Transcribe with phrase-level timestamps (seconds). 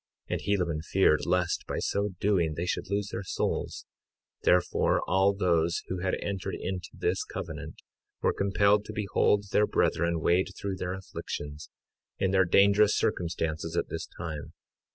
[0.31, 3.85] 53:15 And Helaman feared lest by so doing they should lose their souls;
[4.41, 7.83] therefore all those who had entered into this covenant
[8.19, 11.69] were compelled to behold their brethren wade through their afflictions,
[12.17, 14.53] in their dangerous circumstances at this time.